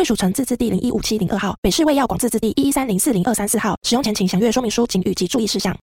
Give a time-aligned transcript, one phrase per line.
[0.00, 3.78] 贵属城自治地零一五七零二号，北市卫药广自治地一一三零四零二三四号。
[3.82, 5.78] 使用前请详阅说明书、请语及注意事项。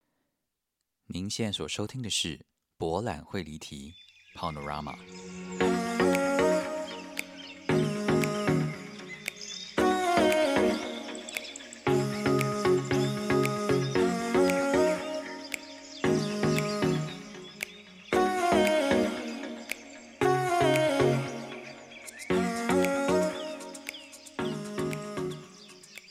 [1.09, 2.39] 您现在所收听的是
[2.79, 3.92] 《博览会离题》
[4.41, 4.95] （Panorama）。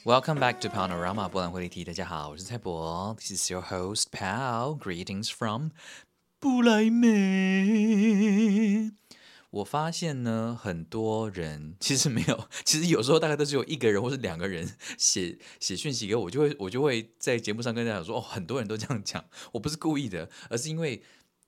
[0.06, 1.84] Welcome back to Panorama 波兰会离题。
[1.84, 4.78] 大家好，我是蔡博，This is your host Pal.
[4.78, 5.70] Greetings from
[6.40, 8.92] 不来梅。
[9.50, 21.02] 我发现呢，很多人其实没有， 其实有时候大概都只有一个人或是两个人写写讯息给我，就会我就会在节目上跟大家说，哦，很多人都这样讲，我不是故意的，而是因为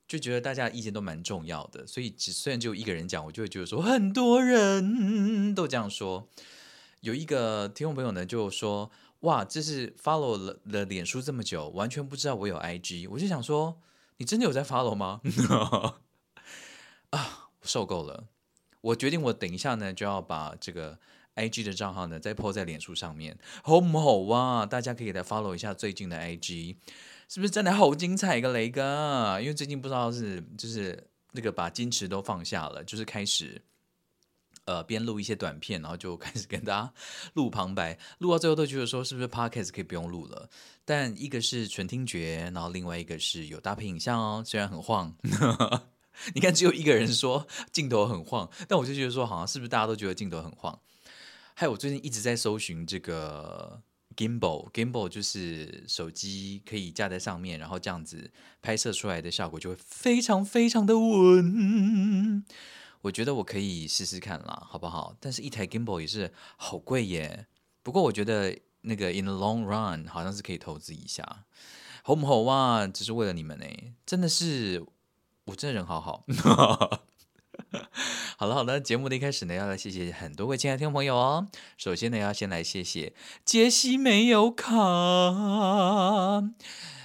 [0.08, 6.28] 就觉得大家意见都蛮重要的，所以只虽然只有一个人讲，我就会觉得说很多人都这样说。
[7.00, 13.80] 有一个听众朋友呢，就说：“哇，这是 follow 了了脸书这么久，完全不知道我有 IG。”我就想说
[14.18, 15.20] ：“你真的有在 follow 吗？”
[17.10, 18.28] 啊，受够了！
[18.80, 20.98] 我决定，我等一下呢，就要把这个
[21.36, 24.66] IG 的账号呢，再 po 在脸书上面，好唔好啊？
[24.66, 26.76] 大家可以来 follow 一下最近的 IG，
[27.28, 28.36] 是不是真的好精彩？
[28.38, 33.62] 一个雷哥，因为最近不知道是就是那个把矜持都放下了，就是开始。
[34.68, 36.92] 呃，边录一些短片，然后就开始跟大家
[37.32, 40.50] 录旁白，录到最后都觉得说，是不是 podcast 可以不用录了？
[40.84, 45.16] 但一个是纯听觉，然后另外一个是有搭配影像哦，虽然很晃。
[46.34, 50.78] 你看，只有一个人说镜头很晃，但我就觉得说，好像是不是大家都觉得镜头很晃？
[51.54, 53.80] 还有，我最近一直在搜寻这个
[54.14, 58.30] gimbal，gimbal 就是手机可以架在上面，然后这样子
[58.60, 62.44] 拍摄出来的效果就会非常非常的稳。
[63.02, 65.16] 我觉得我可以试试看啦，好不好？
[65.20, 67.46] 但是一台 gimbal 也是好贵耶。
[67.82, 71.44] 不过我觉得那个 in the long run 好像是可以投资一下，
[72.02, 72.86] 好不好哇？
[72.86, 73.66] 只是为了你们呢，
[74.04, 74.84] 真的是
[75.44, 76.24] 我真的人好好。
[78.36, 81.48] 好了好了，节目的一开始呢，要来谢谢很多位亲爱的听众朋友哦。
[81.76, 83.12] 首先呢，要先来谢谢
[83.44, 84.74] 杰西没有卡。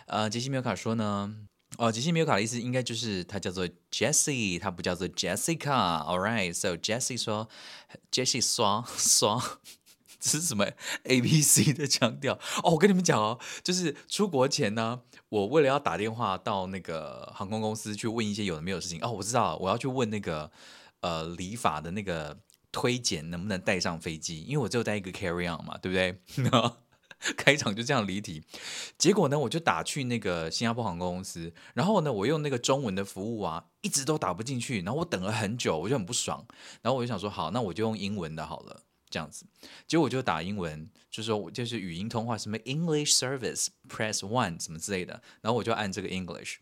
[0.07, 1.47] 呃，杰西没有卡说呢。
[1.77, 6.03] 哦，杰西没有卡的意思应该就是他叫做 Jessie，他不叫做 Jessica。
[6.05, 7.49] All right，so Jessie 说
[8.11, 9.41] ，Jessie 刷刷，
[10.19, 10.67] 这是什么
[11.03, 12.35] A B C 的腔调？
[12.63, 18.99] 哦，我跟你们讲哦，就是出国前呢，我为了要打电话到那个航空公司去问一些有的没有事情。
[19.01, 20.51] 哦，我知道我要去问那个
[21.01, 22.37] 呃理法的那个
[22.71, 26.21] 推荐能不能带上飞机，因为我只有带一个 carry on 嘛，对不对？
[27.37, 28.43] 开场就这样离题，
[28.97, 36.45] 结果呢，我就打去那个新加坡航空公司，然后呢，我用那个中文的服务啊，一直都打不进去，然后我等了很久，我就很不爽，
[36.81, 39.45] 然后我就想说，好，那我就用英文的好了，这样子，
[39.87, 46.57] 结果我就打英文，就是说就是语音通话，什么 English Service Press One 什么之类的，然后我就按这个 English，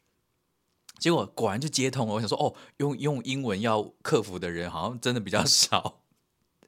[0.99, 6.03] 结果果然就接通了，我想说，哦，用用英文要客服的人好像真的比较少，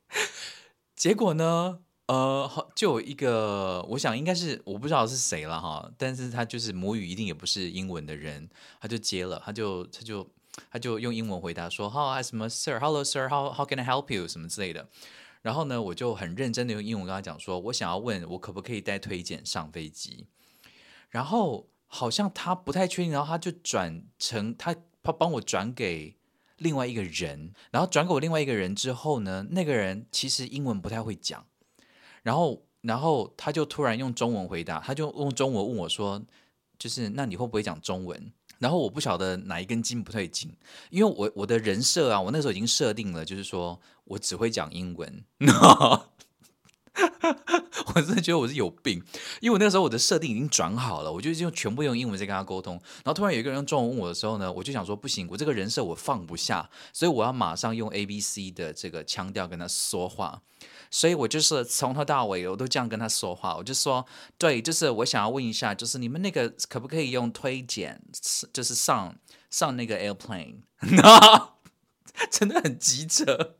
[0.95, 1.82] 结果呢？
[2.08, 8.50] 呃，好，就有一个，我想应该是我不知道是谁了哈，但是他就是母语一定也不是英文的人，
[8.81, 10.30] 他就接了，他就他就
[10.69, 14.90] 他就用英文回答说，How 什么 Sir，Hello Sir，How How can I help you 什么之类的。
[15.41, 20.28] 然后呢，我就很认真的用英文跟他讲说，我想要问我可不可以带推荐上飞机。
[21.09, 26.18] 然后好像他不太确定，然后他就转成他他帮我转给
[26.58, 31.46] 另外一个人，然后转给我另外一个人之后呢，那个人其实英文不太会讲。
[32.23, 36.20] 然后，然后他就突然用中文回答，他就用中文问我说
[36.79, 40.49] ：“就是那你会不会讲中文？”然后我不晓得哪一根筋不对劲，
[40.90, 45.23] 因为我我的人设啊，我那时候已经设定了，就是说我只会讲英文。
[47.96, 49.03] 我真的觉得我是有病，
[49.41, 52.75] 因为我那个时候我的设定已经转好了，我就用全部用英文在跟他沟通。
[52.75, 60.41] 然后突然有一个人用中文问我的时候呢，我就想说不行，我这个人设我放不下，所以我要马上用 A B C 的这个腔调跟他说话。
[60.95, 64.05] 所以我就是从头到尾我都这样跟他说话，我就说，
[64.37, 67.99] 对，就是我想要问一下，就是你们那个可不可以用推荐，
[68.53, 69.16] 就是上
[69.49, 70.57] 上那个 airplane，
[72.29, 73.55] 真的很急着。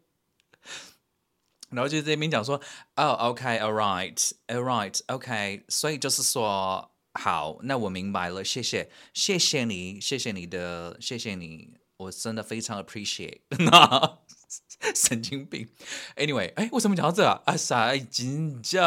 [1.72, 2.62] 然后就这边讲说，
[2.98, 13.40] 哦，OK，all right，all right，OK，所以就是说，好，那我明白了，谢谢，谢谢你，谢谢你的，谢谢你，我真的非常 appreciate。
[14.96, 15.70] 神经病。
[16.16, 17.42] Anyway，哎，为什么讲到这啊？
[17.46, 18.84] 啊，傻紧张。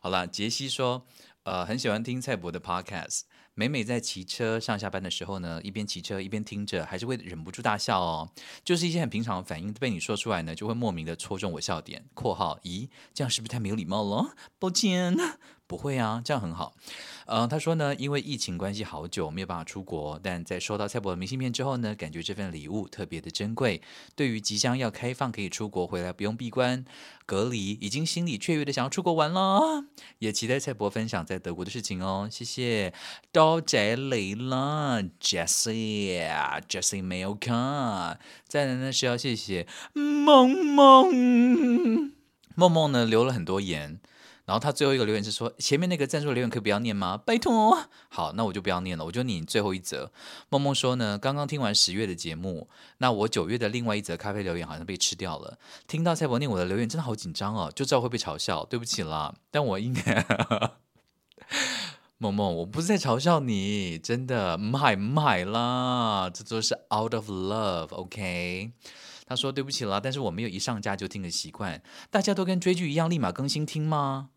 [0.00, 1.06] 好了，杰西说，
[1.44, 3.22] 呃，很喜欢听蔡博的 podcast。
[3.54, 8.30] 每每在骑车上下班的时候呢，一边骑车一边听着，还是会忍不住大笑哦。
[8.64, 12.06] 就是一些很平常的反应被你说出来呢，就会莫名的戳中我笑点。
[12.14, 14.34] （括号）咦，这样是不是太没有礼貌了？
[14.58, 15.14] 抱歉。
[15.70, 16.74] 不会啊，这样很好。
[17.26, 23.80] 呃，他说呢，因为疫情关系，好久没有办法出国，但在收到蔡伯的明信片之后呢，感觉这份礼物特别的珍贵。
[24.16, 26.84] 对于即将要开放可以出国回来不用闭关
[27.24, 29.84] 隔离，已经心里雀跃的想要出国玩了，
[30.18, 32.28] 也期待蔡伯分享在德国的事情哦。
[32.28, 32.92] 谢谢，
[33.30, 38.18] 多谢你了，Jessie，Jessie 没有看。
[38.48, 42.12] 再来呢是要谢谢梦梦，
[42.56, 44.00] 梦梦呢留了很多言。
[44.50, 47.16] 然后他最后一个留言是说：“前面那个赞助留言可以不要念吗？
[47.16, 50.10] 拜托。”好，那我就不要念了，我就念最后一则。
[50.48, 52.68] 梦梦说呢，刚刚听完十月的节目，
[52.98, 55.56] 那我九月的另外一则咖啡留言好像被吃掉了。
[55.86, 59.32] 听到蔡伯念我的留言，真的好紧张哦，就知道会被嘲笑，对不起啦。
[59.52, 60.26] 但我应该，
[62.18, 68.72] 梦梦，我不是在嘲笑你，真的，买买啦，这都是 out of love，OK。
[69.28, 71.80] 他说对不起啦，但是我没有一上架就听的习惯，
[72.10, 74.30] 大家都跟追剧一样立马更新听吗？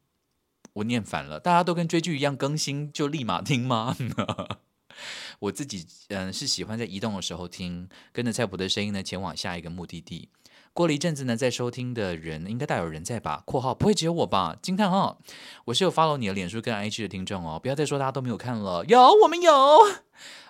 [0.73, 3.95] 我念反了，大家都跟追剧一样更新就立马听吗？
[5.39, 10.29] 我自己嗯是喜欢在移动的时候听，跟着菜谱的声音呢前往下一个目的地。
[10.71, 15.21] 过了一阵子呢，在收听的人应该大有人在吧？（括号不会只有我吧？）惊叹号！
[15.65, 19.51] 我是有 follow 你的脸书跟 IG 的听众哦，不要再说大家都没有看了，有我们有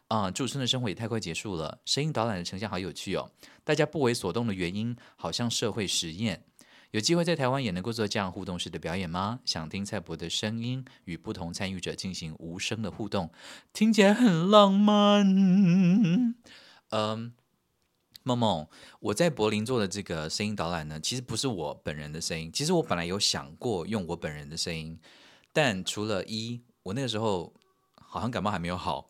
[0.07, 0.31] 啊！
[0.31, 3.31] 驻村的生活也太快结束了，声音导览的成像好有趣哦，
[3.65, 6.43] 大家不为所动的原因好像社会实验。
[6.93, 9.39] 有机会在台湾也能够做这样互动式的表演吗？
[9.45, 13.31] 想听蔡博的声音与不同参与者进行无声的互动，
[13.73, 15.25] 听起来很浪漫。
[16.91, 17.33] 嗯，
[18.21, 18.67] 梦梦，
[18.99, 22.51] 我在柏林做的这个声音导览呢，其实不是我本人的声音。
[22.53, 24.99] 其实我本来有想过用我本人的声音，
[25.51, 27.51] 但除了一，我那个时候
[27.95, 29.09] 好像感冒还没有好，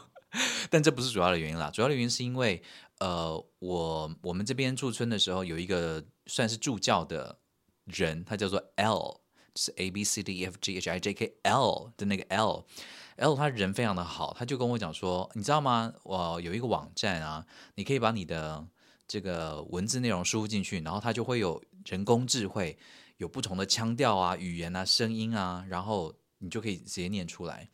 [0.68, 1.70] 但这不是主要的原因啦。
[1.70, 2.62] 主要的原因是因为。
[3.00, 7.38] 呃，我我们这边驻村的时候，有一个算是助教的
[7.84, 9.20] 人，他叫做 L，
[9.56, 15.92] 是 A B C D E F G H I J K L 的那个 L，L 他人非常的好，他就跟我讲说，你知道吗？
[16.04, 17.44] 我有一个网站啊，
[17.74, 18.66] 你可以把你的
[19.06, 22.78] 这个文字内容输入进去，然后它就会有人工智慧，
[23.18, 27.68] 有不同的腔调啊、语言啊、声音啊，然后你就可以直接念出来。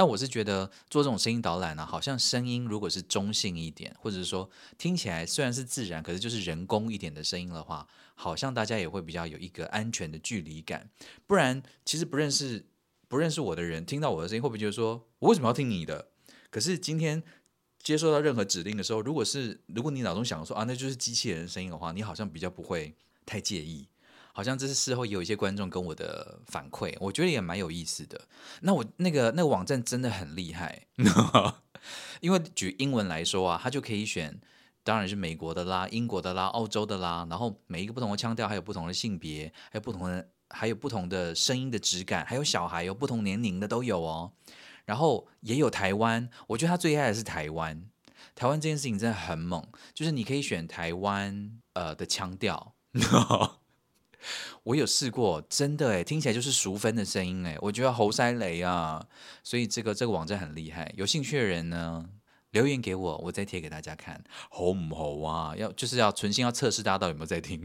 [0.00, 4.48] 那我是觉得做这种声音导览呢，好像声音如果是中性一点，或者是说
[4.78, 10.88] 听起来虽然是自然，可是就是人工一点的声音的话，好像大家也会比较有一个安全的距离感。
[11.26, 12.64] 不然，其实不认识
[13.08, 16.08] 不认识我的人听到我的声音，会不会觉得说我为什么要听你的？
[16.48, 17.22] 可是今天
[17.82, 23.89] 接收到任何指令的时候，如果是如果你脑中想说啊，那就是机器人声音的话，你好像比较不会太介意。
[24.32, 28.20] 好像这是事后也有一些观众跟我的反馈，我觉得也蛮有意思的。
[28.60, 30.86] 那我那个那个网站真的很厉害，
[32.20, 34.40] 因为举英文来说啊，它就可以选，
[34.84, 44.32] 当然是美国的啦、英国的啦、澳洲的啦，然后每一个不同的腔调，还有不同的性别，还有不同的还有不同的声音的质感，还有小孩有不同年龄的都有哦。
[44.86, 47.88] 然后也有台湾，我觉得它最爱的是台湾，
[48.34, 49.64] 台湾这件事情真的很猛，
[49.94, 52.74] 就是你可以选台湾呃的腔调。
[54.62, 59.04] 我有试过，真的哎，听起来就是熟分的声音哎，我觉得喉塞雷啊，
[59.42, 62.08] 所以这个这个网站很厉害，有兴趣的人呢
[62.50, 65.56] 留言给我，我再贴给大家看，好不好啊？
[65.56, 67.60] 要就是要存心要测试大家到底有没有在听。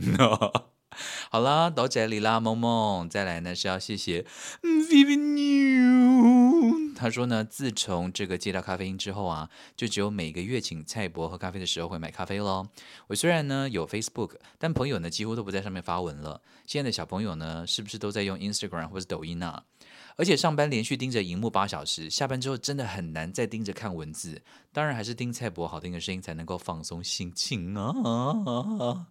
[1.29, 4.25] 好啦，到这里啦，萌萌，再来呢是要谢谢
[4.61, 6.93] Vivi New。
[6.95, 12.67] 他说呢，自从这个戒掉咖啡因之后啊，就只有每个月请蔡伯喝咖啡的时候会买咖啡喽。
[13.07, 16.41] 我虽然呢有 Facebook，但朋友呢几乎都不在上面发文了。
[16.65, 19.63] 现在的小朋友呢，是不是都在用 Instagram 或者抖音啊？
[20.17, 24.41] 而且上班连续盯着荧幕八小时，下班之后真的很难再盯着看文字。
[24.71, 29.05] 当然还是听蔡伯好听的声音才能够放松心情啊。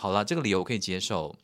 [0.00, 1.34] 好了，这个理由我可以接受。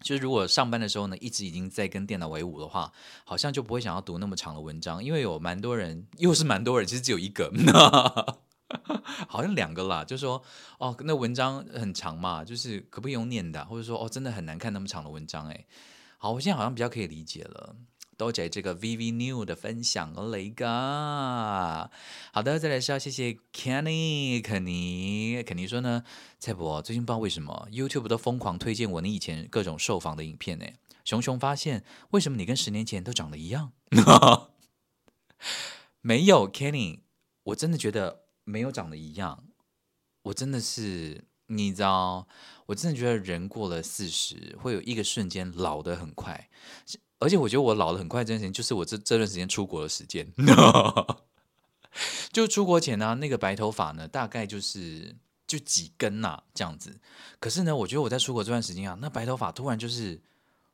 [0.00, 2.90] 就是如果上班的时候呢，一直已经在跟电脑为伍的话，
[3.22, 7.52] 好像就不会想要读那么长的文章，因为有蛮多人，又是蛮多人，其实只有一个，
[9.28, 10.02] 好像两个啦。
[10.02, 10.42] 就说
[10.78, 15.46] 哦，那文章很长嘛，就是可不可以用念的，或者说哦，真的很难看那么长的文章？
[15.50, 15.66] 哎，
[16.16, 17.76] 好，我现在好像比较可以理解了。
[18.16, 20.64] 多谢这个 V V New 的分享哦，雷哥。
[22.32, 26.02] 好的，再来是要谢谢 Kenny 肯尼，肯尼说呢，
[26.38, 30.64] 蔡博最近不知道为什么 YouTube 都疯狂推荐我你以前各种受访的影片呢。
[31.04, 33.72] 熊熊发现，为什么你跟十年前都长得一样？
[36.00, 37.00] 没有 Kenny，
[37.44, 39.44] 我真的觉得没有长得一样。
[40.22, 42.26] 我真的是，你知道，
[42.66, 46.48] 我真的觉得人过了四十，会有一个瞬间老得很快。
[47.18, 50.30] 而且我觉得我老的很快，这件事情就是我这这段时间出国的时间。
[52.30, 57.00] 就出国前呢，那个白头发呢，大概就是就几根呐，这样子。
[57.40, 60.20] 可是呢，我觉得我在出国这段时间啊，那白头发突然就是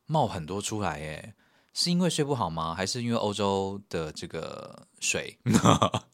[0.06, 1.34] 冒很多出来，哎，
[1.72, 2.74] 是因为睡不好吗？
[2.74, 5.38] 还是因为欧洲的这个水？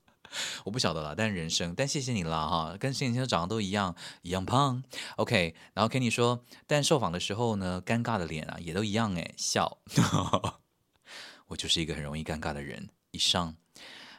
[0.64, 4.82] 我不晓得了，但是人生，但谢谢你啦哈，跟十年前长得都一样，一样胖。
[5.16, 9.78] OK，然后 Kenny 说，但受访的时候呢，尴尬的脸啊，也都一样哎，笑。
[11.48, 12.90] 我就是一个很容易尴尬的人。
[13.12, 13.56] 以上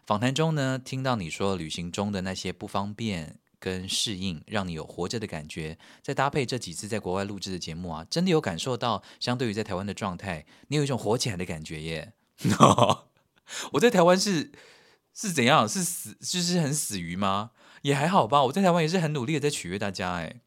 [0.06, 5.78] 访谈中呢，听到你说旅行中的那些不方便跟适应，让你有活着的感觉。
[6.02, 12.14] 再搭配这几次在国外录制的节目啊，真的有感受到，相对于在台湾的状态，你有一种活起来的感觉耶。
[13.74, 14.52] 我在台湾是。
[15.22, 15.68] 是怎样？
[15.68, 17.52] 是死就是很死鱼吗？
[17.82, 18.42] 也还好吧。
[18.46, 20.40] 我在台湾也是很努力的在取悦大家哎，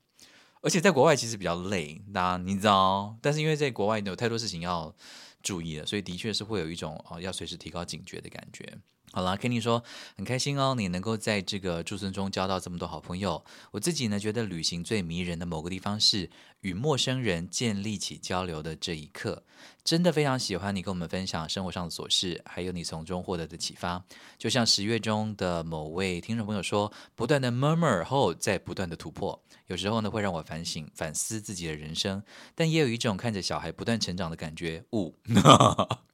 [0.63, 3.19] 而且在国外其实比较累，那你知道。
[3.21, 4.95] 但是因为在国外有太多事情要
[5.43, 8.79] 注意了，所以的确是会有一种哦要随时提高警觉的感觉。
[9.13, 9.85] 好了，Kenny 说
[10.17, 13.45] 很开心哦，你能够在这个驻村中交到这么多好朋友。
[13.71, 16.31] 我自己呢觉得旅行最迷人的某个地方是
[16.63, 19.45] 与陌生人建立起交流的这一刻。
[19.85, 24.03] 真的非常喜欢你跟我们分享生活上的琐事，还有你从中获得的启发。
[24.39, 32.23] 就像十月中的某位听众朋友说，不断的 murmur 后再不断的突破，有时候呢会让我反省反思自己的人生，
[32.55, 34.85] 但也有一种看着小孩不断成长的感觉。
[34.93, 35.15] 五。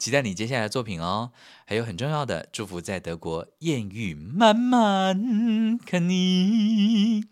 [0.00, 1.30] 期待你接下来的作品哦，
[1.66, 7.26] 还有很重要的祝福，在德国艳遇满满，看你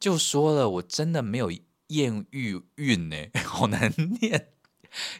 [0.00, 1.52] 就说了，我真的没有
[1.88, 4.48] 艳遇运呢， 好难念，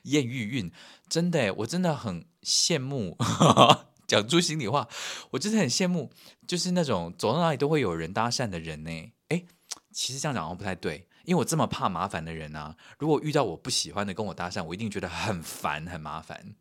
[0.05, 0.73] 艳遇运
[1.11, 3.19] 真的，我真的很羡慕，
[4.09, 4.89] 讲出心里话，
[5.33, 6.11] 我真的很羡慕，
[6.47, 9.13] 就是那种走到哪里都会有人搭讪的人呢。
[9.29, 9.45] 哎，
[9.93, 11.07] 其实这样讲不太对。
[11.25, 16.55] 因为我这么怕麻烦的人啊，如果遇到我不喜欢的跟我搭讪，我一定觉得很烦很麻烦。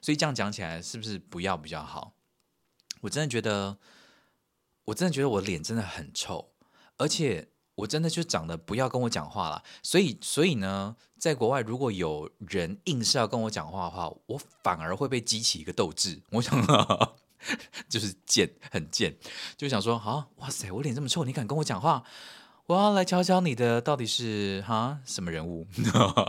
[0.00, 2.14] 所以这样讲起来，是不是不要比较好？
[3.02, 3.78] 我真的觉得，
[4.86, 6.52] 我真的觉得我脸真的很臭，
[6.98, 9.62] 而且我真的就长得不要跟我讲话了。
[9.82, 16.20] 所以，所以呢，在国外如果有人硬是要跟我讲话的话，我反而会被激起一个斗志。
[16.30, 16.62] 我想，
[17.88, 19.16] 就是贱，很贱，
[19.56, 22.04] 就想说，好，哇塞，我脸这么臭，你敢跟我讲话？
[22.66, 25.66] 我要来瞧瞧你的到底是哈什么人物，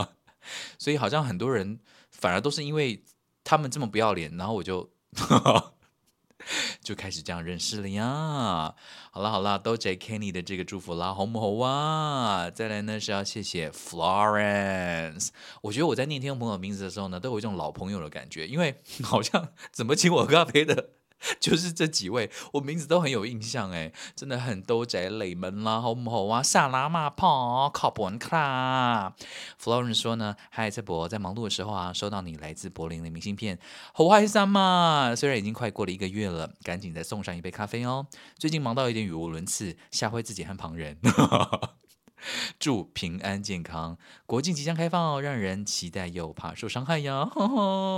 [0.79, 3.03] 所以好像很多人反而都是因为
[3.43, 4.89] 他们这么不要脸，然后我就
[6.81, 8.73] 就开始这样认识了呀。
[9.11, 12.49] 好了好了，都 J Kenny 的这个祝福啦，红不红啊？
[12.49, 15.29] 再来呢是要谢谢 Florence。
[15.61, 20.91] 我觉得我在念听众朋友名字的时候呢，都有一种老朋友的感觉，因为好像怎么请我喝咖啡的。
[21.39, 26.41] 就是这几位，我名字都很有印象哎，真的很多宅雷门啦，好唔好啊？
[26.41, 29.13] 萨拉马跑靠本克啦。
[29.61, 33.59] Florence 说呢，嗨，在博在忙碌的时候啊，收到你来自柏林的明信片，
[33.93, 35.13] 好开心嘛！
[35.15, 38.07] 虽然已经快过了一个月了，赶紧再送上一杯咖啡哦。
[38.37, 40.97] 最近忙到有点语无伦次，吓坏自己和旁人。
[42.59, 47.29] 祝平安健康，国境即将开放哦，让人期待又怕受伤害呀。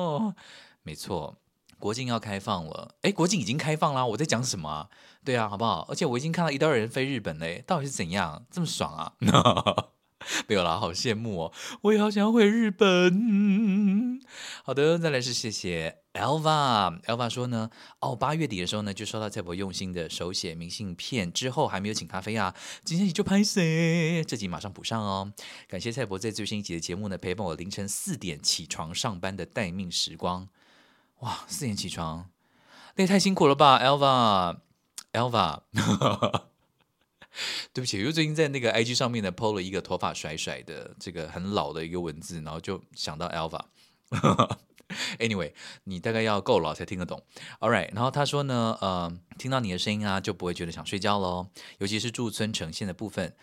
[0.83, 1.37] 没错。
[1.83, 4.05] 国境要开放了，哎，国境已经开放啦！
[4.05, 4.87] 我在讲什么啊？
[5.25, 5.85] 对啊，好不好？
[5.89, 9.11] 而且我已经看到一堆人飞日本嘞，到底是怎样这么爽啊？
[10.47, 11.53] 没有啦，好羡慕哦！
[11.81, 14.21] 我也好想要回日本。
[14.63, 24.23] 好的，再来是谢谢 Elva，Elva 说呢，哦，八月底的时候呢，就收到蔡伯用心的手写明信片，之后还没有请咖啡啊，今天你就拍谁？
[24.23, 25.33] 这集马上补上哦！
[25.67, 30.47] 感谢蔡伯在最新一集的节目呢，陪伴我凌晨四点起床上班的待命时光。
[31.23, 32.29] 哇，四点起床，
[32.95, 35.61] 那也太辛苦了吧，Elva，Elva，
[37.71, 43.61] 对不起，因为最近在那个 IG 上面呢，PO 了一个头发甩甩的这个很老的一个文字，然后就想到 Elva。
[45.17, 45.53] Anyway，
[45.85, 47.23] 你大概要够老才听得懂。
[47.61, 53.33] All right，然后他说呢，呃，听到你的声音啊，就不会觉得想睡觉喽，尤其是驻村呈现的部分。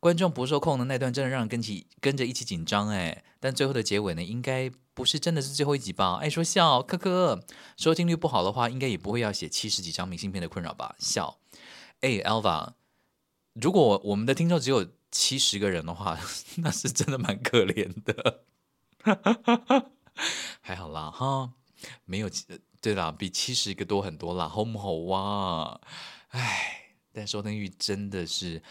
[0.00, 6.14] 观众不受控的那段真的让人跟起跟着一起紧张哎，但最后的结尾呢，应该不是真的是最后一集吧？
[6.14, 7.44] 爱说笑，科科，
[7.76, 10.96] 收听率不好的话，应该也不会要写七十几张明信片的困扰吧？
[10.98, 11.38] 笑，
[12.00, 12.72] 哎，Alva，
[13.52, 16.18] 如果我们的听众只有七十个人的话，
[16.58, 18.44] 那是真的蛮可怜的。
[20.62, 21.52] 还好啦哈，
[22.06, 22.30] 没有
[22.80, 25.80] 对啦，比七十个多很多啦，好不好啊？
[26.28, 28.62] 唉，但收听率真的是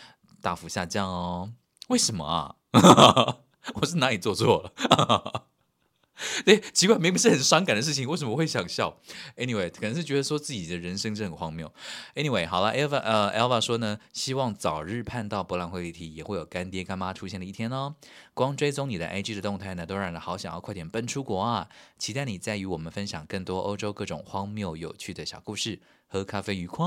[0.42, 1.54] 大幅下降哦，
[1.90, 2.56] 为什么啊？
[3.76, 5.46] 我是哪里做错了？
[6.44, 8.98] 对，奇怪，明明是很伤感的事情，为什么会想笑
[9.38, 11.72] ？Anyway，可能是觉得说自己的人生真的很荒谬。
[12.14, 17.96] Anyway，好了，Elva，呃，Elva 说呢，希望早日盼到博览会议题也会有干爹干妈出现的一天哦。
[18.34, 21.70] 光追踪你的 IG 的动态呢，都让人好想要快点奔出国啊！
[21.98, 25.80] 期待你再与我们分享更多欧洲各种荒谬有趣的小故事。
[26.08, 26.86] 喝咖啡愉快，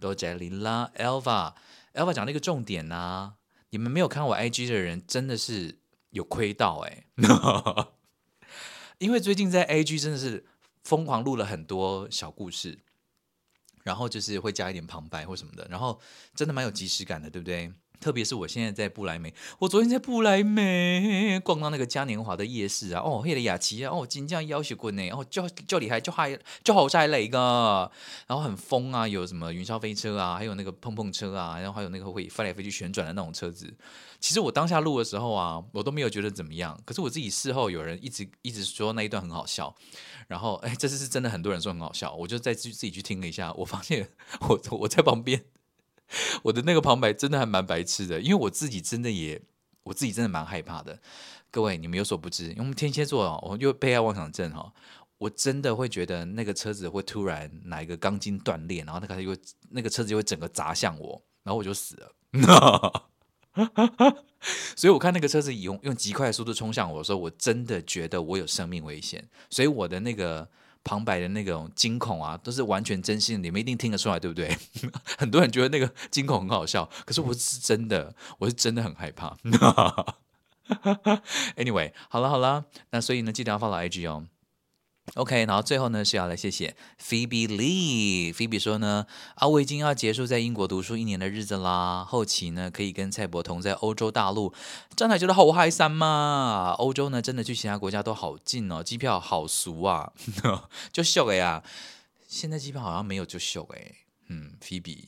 [0.00, 0.90] 多谢你啦
[1.94, 3.34] Elva 讲了一个重点呐，
[3.70, 5.80] 你们没有看我 IG 的人真的是。
[6.14, 7.06] 有亏到哎，
[8.98, 10.46] 因为最近在 IG 真的是
[10.84, 12.78] 疯狂录了很多小故事，
[13.82, 16.00] 然后就是会加一点旁白或什么的，然后
[16.32, 17.72] 真的蛮有即时感的，对不对？
[18.04, 27.90] 特别是我现在在布莱梅，我昨天在布莱梅逛到那个嘉年华的夜市啊，哦，黑的雅琪啊，哦，金匠要血棍呢，哦，就就厉害，就嗨，就好在雷个，
[28.26, 33.72] 然后很疯啊，有什么云霄飞车啊，还有那个碰碰车啊，然后还有那个会飞来飞去旋转的那种车子。
[34.20, 39.74] 其实我当下录的时候啊，我都没有觉得怎么样，可是我自己事后有人一直一直说那一段很好笑，
[40.28, 44.10] 然后哎，这次是真的很多人说很好笑，我就再去自己去听了一下，我发现
[44.46, 45.53] 我我在旁边。
[46.42, 49.40] 我的那个旁白真的还蛮白痴的，因为我自己真的也，
[49.84, 50.98] 我自己真的蛮害怕的。
[51.50, 54.72] 各位，你们有所不知，因为我们天蝎座哦，我又被害妄想症哈，
[55.18, 59.40] 我真的会觉得那个车子会突然哪一个钢筋断裂，然后那个就
[59.70, 62.12] 那个车子就会整个砸向我，然后我就死了。
[64.76, 70.48] 所以我看那个车子用用极快的速度冲向我的时候，我真的觉得我有生命危险，所以我的那个。
[70.84, 74.56] 旁白的那种惊恐啊，都是完全真心，你们一定听得出来，对不对？
[75.18, 79.36] 很多人觉得那个惊恐很好笑，可是我是真的，我是真的很害怕。
[81.56, 84.26] Anyway，好了好了，那所以呢，记得要发到 IG 哦。
[85.14, 88.32] OK，然后最后呢是要来谢谢 Phoebe Lee。
[88.32, 89.06] Phoebe 说呢，
[89.36, 94.52] 啊，我已经要结束在英国读书一年的日子啦，后期呢可以跟蔡伯同在欧洲大陆，
[94.96, 96.74] 真的觉得好嗨三嘛。
[96.78, 100.12] 欧洲呢真的去其他国家都好近哦，机票好俗啊，
[100.92, 101.62] 就秀哎呀。
[102.26, 103.92] 现在机票好像没有就秀哎，
[104.28, 105.04] 嗯，Phoebe，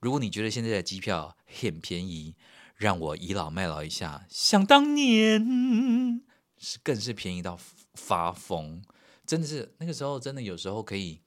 [0.00, 2.34] 如果你觉得现在的机票很便宜，
[2.74, 6.20] 让我倚老卖老一下，想当年
[6.58, 7.56] 是更是便宜到
[7.94, 8.82] 发疯。
[9.26, 11.20] 真的是那个时候，真的有时候可以，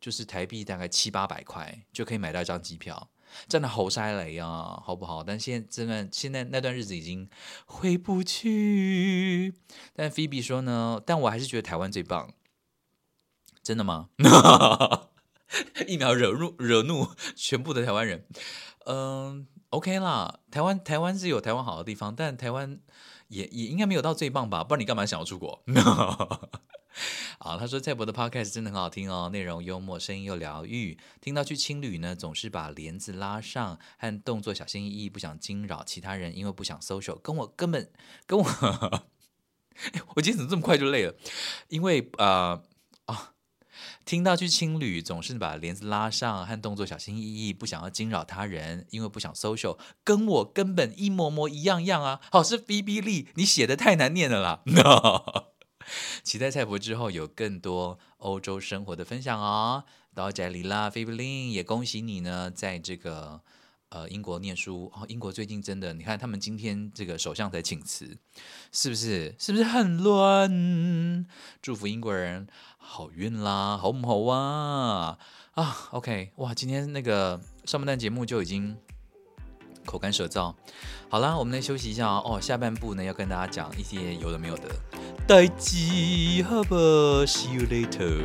[0.00, 3.10] 就是台币大概七八百块就可以买到一张机票，
[3.48, 5.22] 真的好塞雷啊，好不好？
[5.24, 7.28] 但现在这段现在那段日子已经
[7.66, 9.54] 回不去。
[9.94, 12.32] 但菲比说呢，但我还是觉得台湾最棒。
[13.62, 14.10] 真的吗？
[15.86, 18.26] 一秒惹怒惹怒全部的台湾人。
[18.84, 22.78] 嗯，OK 啦，台湾台湾是有台湾好的地方，但台湾
[23.28, 24.62] 也也应该没有到最棒吧？
[24.62, 25.62] 不然你干嘛想要出国？
[27.38, 30.98] 啊，他说蔡博的 podcast 真的很好听哦，内容幽默，声音又疗愈。
[31.20, 37.16] 听到去青旅呢，总是把帘子拉上，和动作小心翼翼，不想惊扰其他人，因为不想 social。
[37.16, 37.90] 跟我根本
[38.26, 38.44] 跟我，
[40.14, 41.14] 我今天怎么这么快就累了？
[41.68, 42.62] 因为啊
[43.06, 43.32] 啊，
[44.04, 49.78] 听到去青旅总是把帘子拉上，和动作小心翼翼，不想要惊扰他人，因为不想 social。
[50.04, 52.20] 跟我根本一模模一样样啊！
[52.30, 54.62] 好，是 B B 力，你写的太难念了啦。
[56.22, 59.84] 期待蔡博之后有更多欧洲生活的分享哦。
[60.14, 63.40] 到这里啦，菲比林也恭喜你呢，在这个
[63.88, 65.04] 呃英国念书哦。
[65.08, 68.16] 英国最近真的，你看他们今天这个首相在请辞，
[68.70, 69.34] 是不是？
[69.38, 71.26] 是不是很乱？
[71.60, 72.46] 祝福英国人
[72.78, 75.18] 好运啦，好不好啊？
[75.52, 78.76] 啊，OK，哇，今天那个上半段节目就已经。
[79.86, 80.54] 口干舌燥，
[81.10, 82.40] 好啦，我们来休息一下哦。
[82.40, 84.74] 下半部呢，要跟大家讲一些有的没有的。
[85.26, 86.76] 代志，好吧
[87.24, 88.20] ，See you later。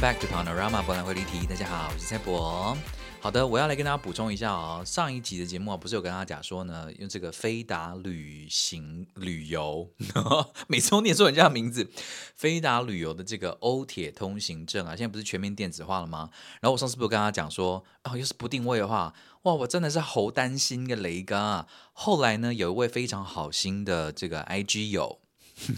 [0.00, 1.46] Back to Panorama 博览会立体。
[1.46, 2.76] 大家好，我是蔡博。
[3.18, 4.82] 好的，我要来跟大家补充一下哦。
[4.84, 9.90] 上一集的节目啊，不是有跟大家讲说呢，用这个飞达旅行 旅游，
[10.68, 11.90] 每次都念错人家的名字。
[12.34, 16.28] 飞达旅游的这个欧铁通行证啊，现在不是全面电子化了吗？
[16.60, 21.66] 然后我上次不是跟大家讲说，哦，要是不定位的话，哇，我真的是好担心个雷哥啊。
[21.94, 25.20] 后来呢，有一位非常好心的这个 IG 友，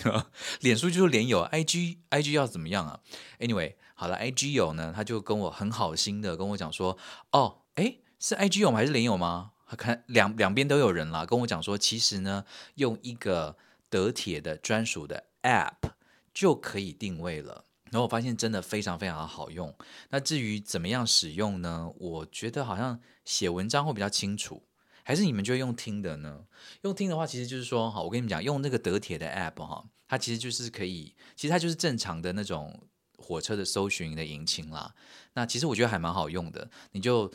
[0.60, 2.98] 脸书就是脸友，IG IG 要怎么样啊
[3.38, 3.74] ？Anyway。
[4.00, 6.96] 好了，IG 友呢，他就跟我很好心的跟我讲说，
[7.32, 8.70] 哦，哎，是 IG 友？
[8.70, 9.50] 还是连友吗？
[9.76, 12.44] 看两两边都有人啦，跟我讲说，其实呢，
[12.76, 13.56] 用一个
[13.90, 15.90] 德铁的专属的 App
[16.32, 17.64] 就可以定位了。
[17.90, 19.74] 然后我发现真的非常非常的好用。
[20.10, 21.92] 那至于怎么样使用呢？
[21.98, 24.62] 我觉得好像写文章会比较清楚，
[25.02, 26.44] 还是你们就用听的呢？
[26.82, 32.87] 用听的话，其实就是说，好，我跟你们讲，用那个德铁的 App 哈，它其实就是可以，其实它就是正常的那种。
[33.28, 34.94] 火车的搜寻的引擎啦，
[35.34, 36.70] 那其实我觉得还蛮好用的。
[36.92, 37.30] 你就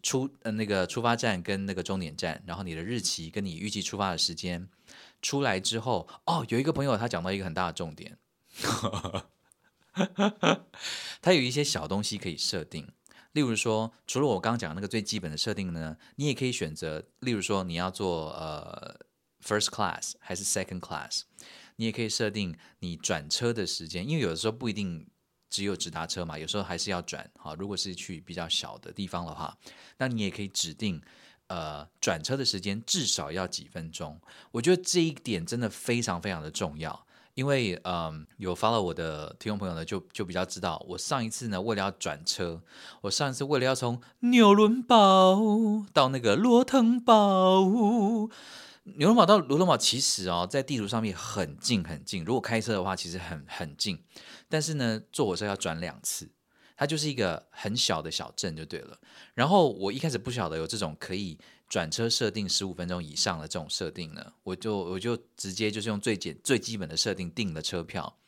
[0.00, 4.68] 出呃那个出发站跟那个终点站，然后你的日期跟你预计出发的时间
[5.20, 8.18] 出来之后，哦，有一个朋友他讲到一个很大的重点，
[11.20, 12.92] 他有一些小东西可以设定，
[13.32, 19.00] 例如说，除了我刚刚讲那个最基本的设定呢，你也可以选择，例如说你要做呃
[19.44, 21.22] first class 还是 second class，
[21.74, 25.08] 你也可以设定你转车的时间，因为有的时候不一定。
[25.52, 27.30] 只有直达车嘛，有时候还是要转。
[27.36, 29.54] 好，如果是去比较小的地方的话，
[29.98, 30.98] 那你也可以指定，
[31.48, 34.18] 呃，转车的时间至少要几分钟。
[34.50, 42.62] 我觉得这一点真的非常非常的重要，因为，嗯，有 follow 我的听众朋友呢，就就比较知道，我上一次呢，为了要转车，
[43.02, 48.30] 我上一次为了要从纽伦堡到那个罗腾堡。
[48.84, 52.24] 牛伦堡到罗龙堡其实哦，在地图上面很近很近。
[52.24, 54.02] 如果开车的话，其实很很近。
[54.52, 56.28] 但是呢，坐火车要转两次。
[56.76, 58.98] 它就是一个很小的小镇就对了。
[59.34, 61.38] 然后我一开始不晓得有这种可以
[61.68, 68.18] 转车设定十五分钟以上的这种设定呢，我就我就直接就是用最简最基本的设定订了车票。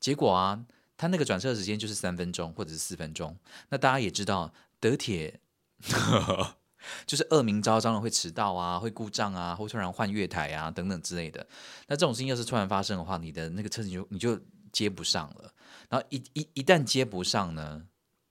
[0.00, 0.62] 结果啊，
[0.96, 3.38] 它那个转车时间就是三分钟或者是四分钟。
[3.70, 5.40] 那大家也知道，德铁。
[7.06, 11.46] 就是恶名昭彰的会迟到啊，会故障啊，会突然换月台啊等等之类的。
[11.86, 14.36] 那这种事情要是突然发生的话，你的那个车子就你就
[14.72, 15.52] 接不上了。
[15.88, 17.82] 然后一一一旦接不上呢，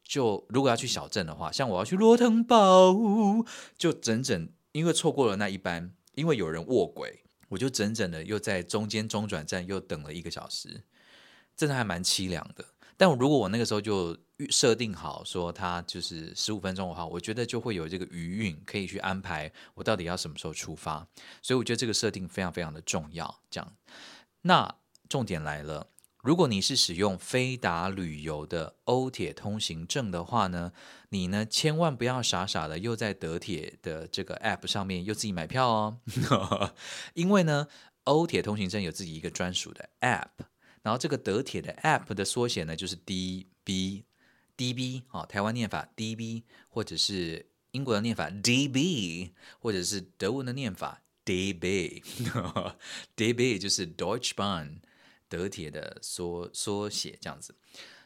[0.03, 2.93] 就如果要去小镇的话，像我要去罗腾堡，
[3.77, 10.83] 就整整因为错过了那一班，因为有人卧轨，我就整整的又在中间中转站又等了一个小时，
[11.55, 12.65] 真的还蛮凄凉的。
[12.97, 14.15] 但如果我那个时候就
[14.49, 21.07] 设定好说它就是十五分钟的话，我觉得就会有这个余韵可以去安排我到底要什么时候出发。
[21.41, 23.41] 所以我觉得这个设定非常非常的重要。
[23.49, 23.75] 这样，
[24.41, 24.75] 那
[25.09, 25.87] 重点来了，
[26.23, 30.71] 如果你是使用飞达旅游的欧铁通行证的话呢，
[31.09, 35.97] 你呢千万不要傻傻的又在德铁的这个 App 上面又自己买票哦，
[37.15, 37.67] 因为呢
[38.03, 40.45] 欧铁通行证有自己一个专属的 App。
[40.83, 49.29] 然后这个德铁的 App 的缩写呢，就是 DB，DB 啊，台湾念法 DB，或者是英国的念法 DB，
[49.59, 52.01] 或者是德文的念法 DB，DB
[53.61, 54.77] 就是 Deutsche Bahn
[55.31, 57.55] 德铁的缩缩写这样子。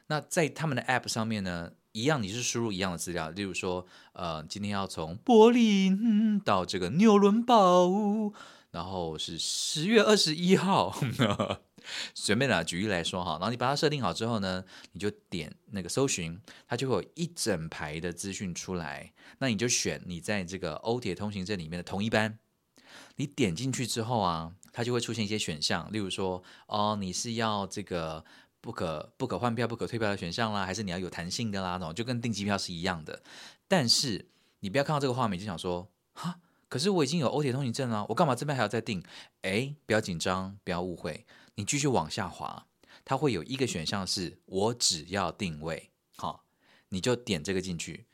[0.06, 8.32] 那在他们的 App 上面呢，一样你是输入一样的资料，例如说，呃，今天要从柏林到这个纽伦堡，
[8.70, 10.96] 然后是十月二十一号。
[12.16, 19.14] 随便啦，举例来说哈，然后你把它设定好之后呢，你就点那个搜寻，它就会有一整排的资讯出来。
[19.40, 22.40] 那你就选你在这个欧铁通行证里面的同一班。
[23.16, 28.24] 你点进去之后啊，它就会出现一些选项，例如说，哦，你是要这个
[28.62, 33.22] 不可不可换票、不可退票的选项啦，还是你要有弹性的啦，那种就跟订机票是一样的。
[33.68, 34.28] 但是
[34.60, 39.04] 你不要看到这个画面就想说，哈，可是我已经有欧铁通行证了，我干嘛这边还要再订？
[39.42, 41.26] 哎，不要紧张，不要误会。
[41.56, 42.68] 你继续往下滑，
[43.06, 46.44] 它会有一个选项是“我只要定位”，好，
[46.90, 48.06] 你就点这个进去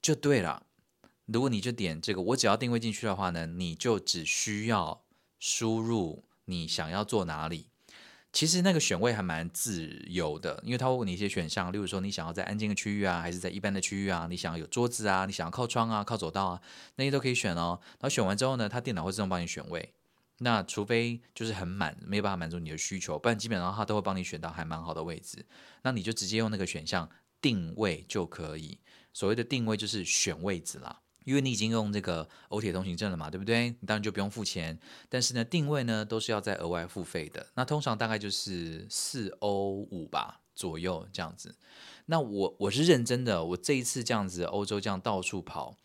[0.00, 0.66] 就对了。
[1.32, 5.02] 如果你就点这个“我只要定位”进去的话呢，你就只需要
[5.38, 7.66] 输入你想要坐哪里。
[8.32, 14.26] 其实那个选位还蛮自由的，因为它会问你一些选项，例如说你想要在安静的区域啊，还是在一般的区域啊？
[14.28, 15.26] 你想要有桌子啊？
[15.26, 16.02] 你想要靠窗啊？
[16.04, 16.60] 靠走道啊？
[16.96, 17.78] 那些都可以选哦。
[17.92, 19.92] 然后选完之后呢，它电脑会自动帮你选位。
[20.38, 25.44] 那除非就是很满，没有办法满足你的需求，不然基本上它都会帮你选到还蛮好的位置。
[25.82, 27.10] 那你就直接用那个选项
[27.40, 28.78] 定位就可以。
[29.12, 33.68] 所谓的定位就是选位置啦，因为你已经用这个欧铁通行证了嘛，对不对？
[33.68, 34.80] 你当然就不用付钱。
[35.10, 37.46] 但是呢，定位呢都是要再额外付费的。
[37.54, 41.54] 那通常大概就是四欧五吧，左右这样子。
[42.06, 45.76] 那我我是认真的，我这一次这样子欧洲这样到处跑，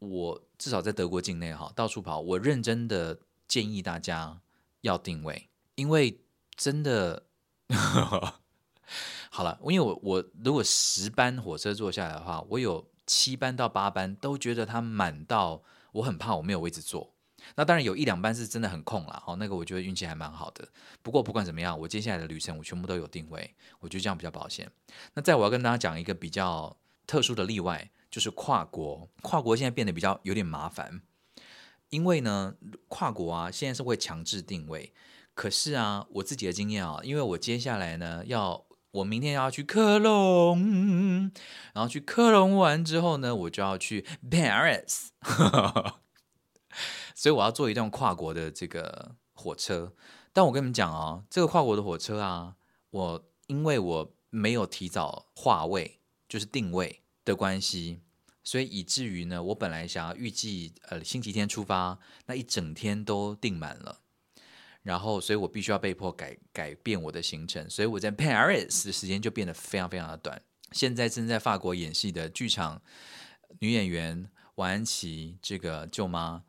[0.00, 4.40] 我至少在德国境内哈到处跑，我认真的建议大家
[4.80, 6.18] 要定位，因为
[6.56, 7.22] 真的
[9.30, 15.62] 好了，因为我我如果十班火车坐下来的话，我有七班到八班都觉得它满到
[15.92, 17.14] 我很怕我没有位置坐。
[17.56, 20.66] 那当然有一两班是真的很空了，好，那个我觉得运气还蛮好的。
[21.02, 24.70] 不过不管怎么样，我接下来的旅程我全部都有定位，我觉得这样比较保险。
[25.12, 26.74] 那再我要跟大家讲一个比较
[27.06, 29.10] 特殊的例外，就是跨国。
[29.20, 31.02] 跨国现在变得比较有点麻烦，
[31.90, 32.54] 因为呢，
[32.88, 34.94] 跨国啊现在是会强制定位。
[35.34, 38.64] 可是啊，我自己的经验啊，因为我接下来呢要，
[38.94, 41.30] 我明天要去科隆，
[41.72, 45.08] 然后去科隆完之后呢，我就要去 Paris。
[47.14, 49.94] 所以我要坐一段跨国的这个火车，
[50.32, 52.54] 但我跟你们讲哦，这个跨国的火车啊，
[52.90, 58.00] 我因为我没有提早划位，就是定位的关系，
[58.44, 64.02] 所以以至于呢，我本来想要预计呃星期天出发，那一整天都订满了，
[64.84, 70.40] 然后所以我必须要被迫改改变我的行程，所以我在 Paris 的时间就变得非常非常的短。
[70.70, 72.80] 现在正在法国演戏的剧场
[73.58, 76.44] 女演员王安琪，这个舅妈。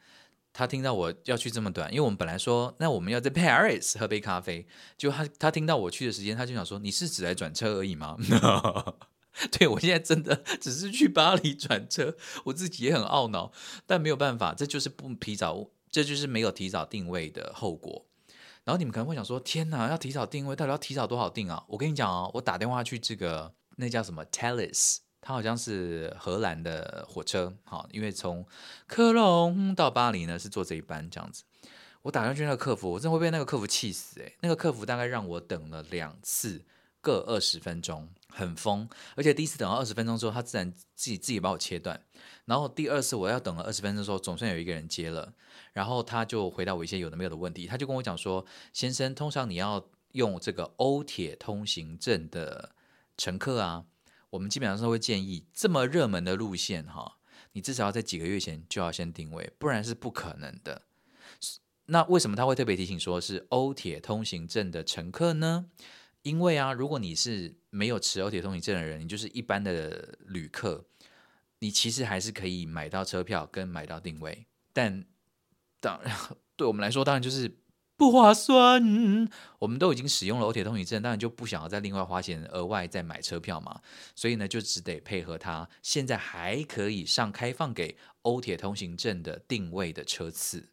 [0.57, 4.65] 她听到我要去这么短，因为我们本来说，那我们要在 Paris 喝杯咖啡，
[4.97, 8.17] 就她她听到我去的时间，她就想说，你是只来转车而已吗？
[9.51, 13.51] 对我现在真的只是去巴黎转车，我自己也很懊恼，
[13.85, 18.05] 但没有办法，这就是不提早，这就是没有提早定位的后果。
[18.65, 21.63] 然后你们可能会想说，天哪，要提早定位，到底要提早多少定啊？
[21.69, 24.97] 我跟你讲哦，我打电话去这个那叫什么 Talis。
[25.21, 28.45] 它好像是荷兰的火车，好，因为从
[28.85, 31.43] 科隆到巴黎呢是坐这一班这样子。
[32.03, 36.63] 我打上去那个客服，我真的会被那个客服气死诶，那个客服大概让我等了两次，
[37.01, 38.87] 各二十分钟，很疯。
[39.15, 42.04] 而且第一次等到二十分钟之后，他自然自己自己把我切断。
[42.45, 45.33] 然后第二次我要等了二十分钟的时候，总算有一个人接了，
[45.73, 47.67] 然后他就回答我一些有的没有的问题。
[47.67, 52.75] 他就跟我讲说：“先生，通常你要用这个欧铁通行证的
[53.17, 53.85] 乘客啊。”
[54.31, 57.17] 我们基本上是会建议，这么热门的路线哈，
[57.53, 60.81] 你至少要在几个月前就要先定位，不然是不可能的。
[61.85, 65.67] 那为什么他会特别提醒说是欧铁通行证的乘客呢？
[66.23, 70.83] 因为啊，如果你是没有持欧铁通行证的人，你就是一般的旅客，
[71.65, 75.03] 你其实还是可以买到车票跟买到定位，但
[75.79, 76.15] 当然
[76.55, 77.57] 对我们来说，当然就是。
[77.97, 78.83] 不划算，
[79.57, 83.79] 我们都已经使用了欧铁通行证，当然就不想要再另外花钱额外再买车票嘛，
[84.13, 85.69] 所以呢就只得配合它。
[85.81, 90.67] 现在还可以上开放给欧铁通行证的定位的车次。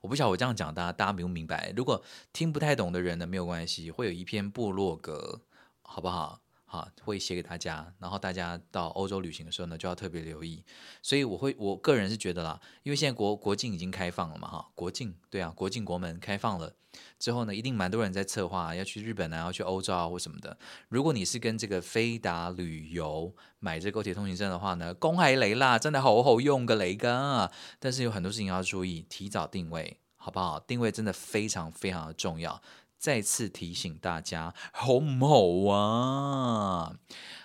[0.00, 1.72] 我不晓得我这样讲大家大家明不明白？
[1.76, 5.40] 如果听不太懂的人呢，没有关系，会有一篇部落格，
[5.82, 6.40] 好不好？
[6.68, 10.62] 啊，会写给大家，然后大家到欧洲旅行的时候呢，就要特别留意。
[11.02, 16.74] 所以我会，我个人是觉得啦，因为现在国国境已经开放了嘛，哈，国境对啊，国境国门开放了
[17.18, 20.58] 之后呢，一定蛮多人在策划要去日本啊，要去欧洲啊或什么的。
[20.88, 27.50] 如果你是跟这个飞达旅游买这高铁通行证的话呢，公海雷啦，真的好好用个雷根啊！
[27.78, 30.60] 但是有很多事情要注意，提早定位好不好？
[30.60, 32.60] 定位真的非常非常的重要。
[32.98, 36.96] 再次提醒大家，好唔好啊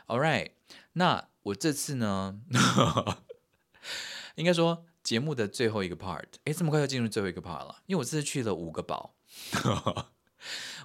[0.07, 0.51] ？All right，
[0.93, 2.39] 那我这次呢，
[4.35, 7.77] 应该说节目的最后一个 part，哎，这么快就进入最后一个 part 了？
[7.85, 9.13] 因为我这次去了五个堡，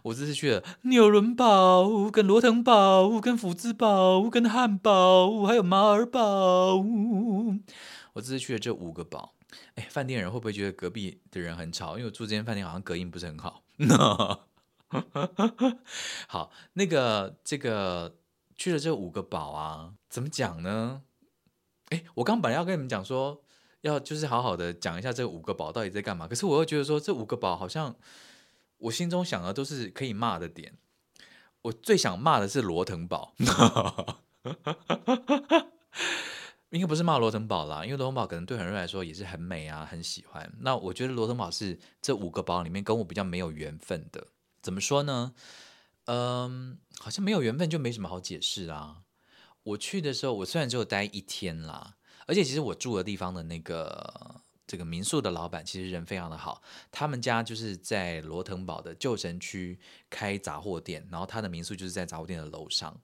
[0.03, 6.77] 我这次去了纽伦堡、跟罗滕堡、跟福兹堡、跟汉堡，还有马尔堡。
[8.13, 9.35] 我这次去了这五个堡，
[9.77, 11.97] 哎，饭店人会不会觉得隔壁的人很吵？
[11.97, 13.63] 因为我住这间饭店好像隔音不是很好。
[16.29, 18.17] 好，那个这个
[18.57, 21.03] 去了这五个堡啊，怎么讲呢？
[21.91, 23.43] 哎，我刚本来要跟你们讲说，
[23.83, 26.27] 要就是好好的讲一下这五个堡到底在干嘛。
[26.29, 27.95] 可是我又觉得说，这五个堡好像
[28.79, 30.75] 我心中想的都是可以骂的点。
[31.63, 33.35] 我最想骂的是罗腾堡，
[36.71, 40.51] 应该不是骂罗腾堡啦，因为罗腾堡可能对很多人来说也是很美啊，很喜欢。
[40.61, 44.27] 那我觉得罗腾堡是这五个堡里面跟我比较没有缘分的。
[44.69, 45.33] 怎么说呢？
[46.05, 49.05] 嗯，好像没有缘分就没什么好解释啊。
[49.63, 56.63] 我去的时候，我虽然只有待一天啦，而且其实我住的地方的那个这个民宿的老板其实人非常的好。
[56.91, 62.95] 他们家就是在罗腾堡的旧城区开杂货店，然后他的民宿就是在杂货店的楼上。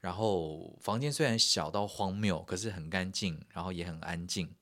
[0.00, 4.54] 然后房间虽然小到荒谬，可是很干净，然后也很安静。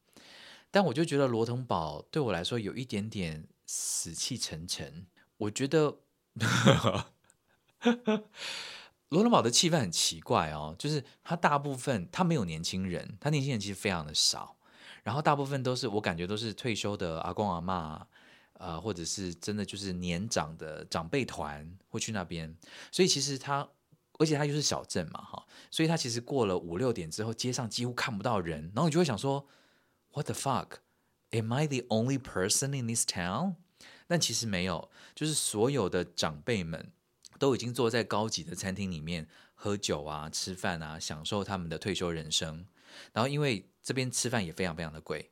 [0.70, 5.06] 但我就觉得罗腾堡对我来说有一点点死气沉沉。
[5.36, 5.98] 我觉得。
[9.10, 14.56] 罗伦堡的气氛很奇怪哦，就是他大部分他没有年轻人，他年轻人其实非常的少，
[15.02, 18.06] 然后大部分都是我感觉都是退休的阿公阿妈，
[18.54, 22.54] 呃，或者是真的就是年长的长辈团会去那边，
[22.92, 23.66] 所以其实他，
[24.18, 29.46] 而且他又是小镇嘛，哈，所以他其实过了五六点之后，街上几乎看不到人，然后你就会想说
[30.12, 33.54] ，What the fuck？Am I the only person in this town？
[34.08, 36.90] 但其实没有，就是所有的长辈们。
[37.38, 42.66] 都已经坐在高级的餐厅里面喝酒啊、吃饭啊，享受他们的退休人生。
[43.12, 45.30] 然后，因为这边吃饭也非常非常的贵，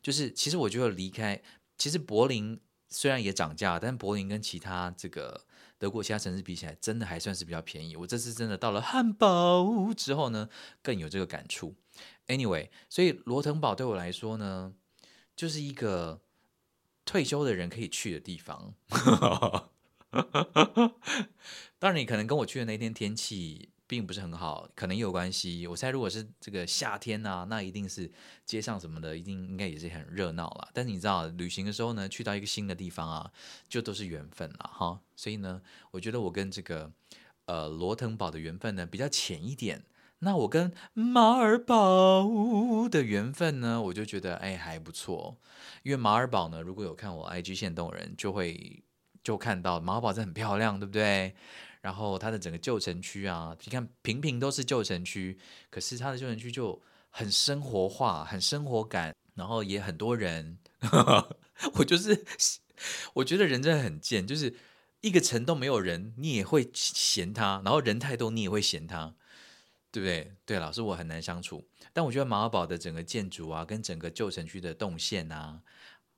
[0.00, 1.42] 就是其实我觉得离开，
[1.76, 5.46] 其实柏林虽然也涨价，但柏林跟其他这个
[5.78, 7.96] 德国其他城市比起来，真的还算是比较便宜。
[7.96, 10.48] 我这次真的到了汉堡之后呢，
[10.80, 11.74] 更有这个感触。
[12.28, 14.74] Anyway，所以罗滕堡对我来说呢，
[15.34, 16.20] 就是一个
[17.08, 18.74] 退休的人可以去的地方。
[21.78, 25.66] 当然，你可能跟我去的那天天气并不是很好，可能有关系。
[25.66, 28.12] 我猜如果是这个夏天呢，那一定是
[28.44, 30.68] 街上什么的，一定应该也是很热闹了。
[30.74, 33.32] 但是你知道，旅行的时候呢，去到一个新的地方啊，
[33.70, 35.00] 就都是缘分了哈。
[35.16, 36.92] 所以呢，我觉得我跟这个
[37.46, 39.82] 呃罗腾堡的缘分呢比较浅一点。
[40.20, 45.38] 那我跟马尔堡的缘分呢，我就觉得哎还不错。
[45.82, 48.82] 因为马尔堡呢，如果有看我 IG 线动人，就会。
[49.24, 51.34] 就看到马尔堡真的很漂亮，对不对？
[51.82, 60.58] 然后它的整个旧城区啊，你看平平都是旧城区，可是它的旧城区就很生活化，很生活感，然后也很多人。
[61.74, 62.24] 我就是，
[63.14, 64.54] 我觉得人真的很贱，就是
[65.02, 69.14] 一个城都没有人，你也会嫌他；然后人太多，你也会嫌他，
[69.90, 70.32] 对不对？
[70.44, 71.66] 对，老师我很难相处。
[71.92, 75.62] 但我觉得马尔堡的整个建筑啊，跟整个旧城区的动线啊。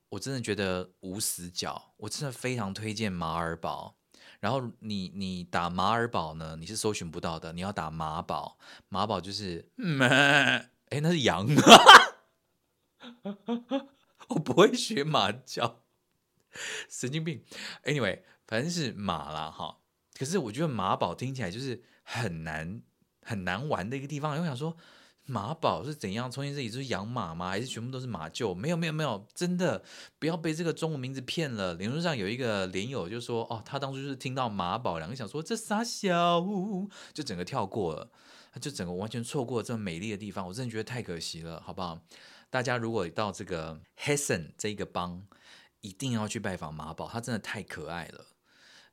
[0.09, 3.95] 我真的觉得无死角，我真的非常推荐马尔堡。
[4.41, 8.57] 然后你你打马尔堡呢，你是搜寻不到的，你要打马堡，
[8.89, 10.05] 马堡就是咩？
[10.89, 11.47] 哎，那是羊。
[14.29, 15.83] 我不会学马叫，
[16.89, 17.43] 神经病。
[17.83, 19.77] Anyway，反正是马啦哈。
[20.17, 22.81] 可是我觉得马堡听起来就是很难
[23.21, 24.75] 很难玩的一个地方，我想说。
[25.27, 26.29] 马宝是怎样？
[26.29, 27.51] 重新这里就是养马吗？
[27.51, 28.55] 还是全部都是马厩？
[28.55, 29.81] 没有没有没有，真的
[30.17, 31.75] 不要被这个中文名字骗了。
[31.75, 36.41] 脸书上有一个连友就说：“哦，他当初就是听到马宝两个想说这傻小，
[37.13, 38.09] 就整个跳过了，
[38.51, 40.45] 他就整个完全错过这么美丽的地方。
[40.47, 42.01] 我真的觉得太可惜了，好不好？
[42.49, 45.27] 大家如果到这个 Hessen 这一个邦，
[45.81, 48.25] 一定要去拜访马宝，他真的太可爱了。”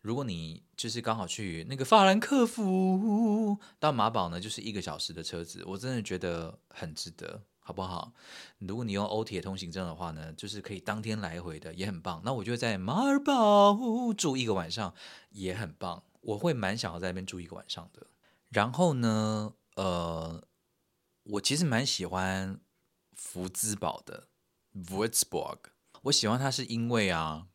[0.01, 8.13] 如果你就是刚好去那个法兰克福到马堡呢，就是一个小时的车子，我真的觉得很值得，好不好？
[8.59, 12.23] 如果你用欧铁通行证的话呢，就是可以当天来回的，也很棒。
[12.25, 13.77] 那我就在马尔堡
[14.17, 14.95] 住一个晚上
[15.31, 18.07] 也很棒，我会蛮想要在那边住一个晚上的。
[18.51, 20.45] 然后呢，呃，
[21.25, 22.61] 我其实蛮喜欢
[23.15, 24.29] 福兹堡的
[24.75, 25.59] Wurzburg，
[26.03, 27.49] 我喜欢它是因为啊，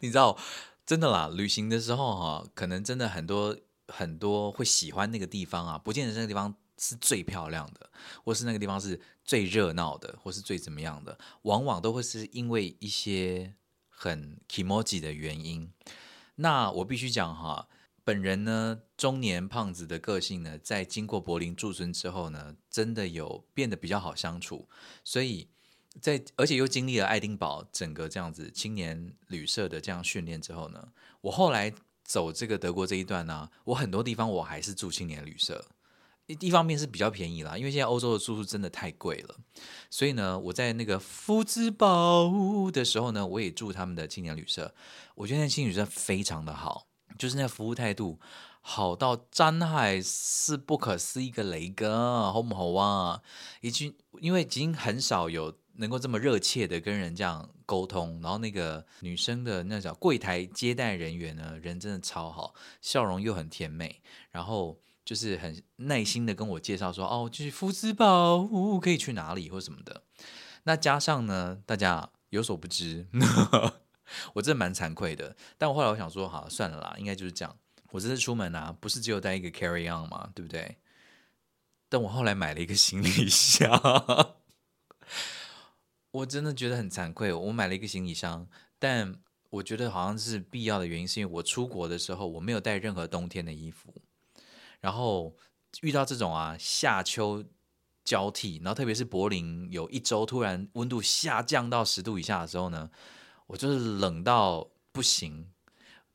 [0.00, 0.38] 你知道。
[0.84, 3.56] 真的啦，旅行的时候哈，可能真的很多
[3.88, 7.90] 很多会喜欢那个地方啊，不见得那个地方是最漂亮的，
[8.24, 13.54] 或是那个地方是最热闹的，或是最怎么样的，往往都会是因为一些
[13.88, 15.72] 很 emoji 的原因。
[16.34, 17.68] 那我必须讲哈，
[18.02, 24.68] 本人呢，中年胖子的个性呢，在经过柏林驻村之后呢，真的有变得比较好相处，
[25.04, 25.48] 所以。
[26.00, 30.88] 在而且又经历了爱丁堡整个这样子青年旅社的这样训练之后呢，
[31.20, 31.70] 我后来
[32.02, 35.66] 走这个德国这一段呢，我很多地方我还是住青年旅社，
[36.26, 39.36] 一一方面是比较便宜啦，因为现在欧洲的住宿真的太贵了，
[39.90, 44.74] 所以呢，我在那个夫兹堡的时候呢，我也住他们的青年旅社，
[45.14, 46.86] 我觉得那青年旅社非常的好，
[47.18, 48.18] 就是那服务态度
[48.62, 53.22] 好到真海是不可思议的雷哥，好不好啊？
[53.60, 55.58] 已经因为已经很少有。
[55.76, 68.46] 能够这么热切的跟人这样沟通，然后那个女生的那叫柜台接待人员呢，人真的超好，笑容又很甜美，然后就是很耐心的跟我介绍说，哦，就是福兹堡
[68.80, 70.02] 可以去哪里或什么的。
[70.64, 73.06] 那加上呢，大家有所不知，
[74.34, 75.36] 我真的蛮惭愧的。
[75.58, 77.56] 但我后来我想说，好算了啦，应该就是这样。
[77.90, 80.76] 我这次出门啊，不是只有带一个 carry on 嘛，对不对？
[81.88, 83.70] 但我后来买了一个行李箱。
[86.12, 88.46] 我真的觉得很惭愧，我买了一个行李箱，
[88.78, 89.14] 但
[89.48, 93.94] 我觉得好像是必要的原因，是因为我出国的时候我没有带任何冬天的衣服，
[94.80, 95.34] 然后
[95.80, 97.42] 遇到这种啊夏秋
[98.04, 102.90] 交替，然后特别是柏林有一周突然温度下降到十度以下的时候呢，
[103.46, 105.50] 我就是冷到不行，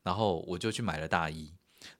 [0.04, 1.52] 然后我就去买了大衣。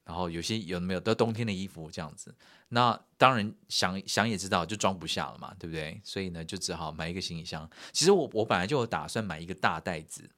[0.05, 2.35] 然后有些有没有都冬天的衣服这样子。
[2.71, 5.99] 那当然想想也知道，就装不下了嘛，对不对？
[6.05, 7.69] 所以呢，就只好买一个行李箱。
[7.93, 10.31] 其实我我本来就有打算买一个大袋子，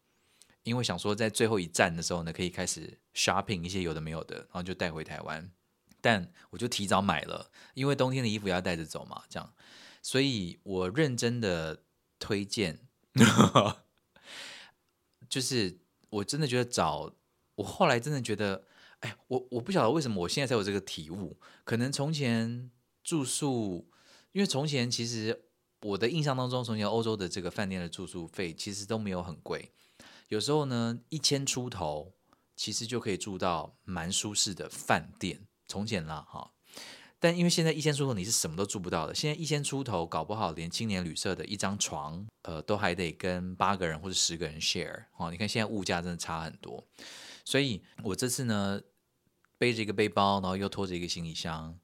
[0.62, 5.50] 因为想说在最后一站的时候呢，可以开始 shopping 一些有的没有的，然后就带回台湾。
[6.00, 9.52] 但我就提早买了，因为冬天的衣服要带着走嘛，这样。
[10.00, 11.82] 所以我认真的
[12.20, 12.86] 推荐，
[15.28, 17.12] 就是我真的觉得找
[17.56, 18.66] 我后来真的觉得。
[19.00, 21.38] 哎，我我不晓得为什么我现在才有这个体悟。
[21.64, 22.70] 可能从前
[23.02, 23.88] 住宿，
[24.32, 25.44] 因为从前其实
[25.82, 29.72] 我的印象当中，从前欧洲的这个饭店的住宿费其实都没有很贵，
[30.28, 32.12] 有时候呢一千出头，
[32.54, 35.46] 其实就可以住到蛮舒适的饭店。
[35.66, 36.52] 从前啦，哈，
[37.18, 45.04] 但因为现在一千出头你是什么都住不到的，现在一千出头搞不好连青年旅社的一张床，呃，都还得跟八个人或者十个人 share。
[45.16, 46.84] 哦，你看现在物价真的差很多，
[47.50, 48.80] 所以我这次呢。
[49.60, 51.78] 背着一个背包，然后又拖着一个行李箱，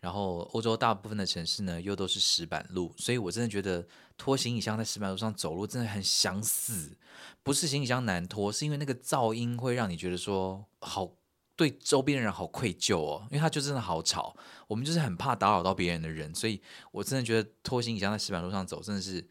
[0.00, 6.96] 然后欧洲大部分的城市呢又都是石板路，所以我真的觉得拖行李箱在石板路上走路真的很想死。
[7.42, 11.12] 不是行李箱难拖，是因为那个噪音会让你觉得说好
[11.54, 14.34] 对周边的人好愧疚哦，因为它就真的好吵。
[14.66, 16.62] 我们就是很怕打扰到别人的人，所以
[16.92, 19.28] 我真的觉得拖行李箱在石板路上走真的是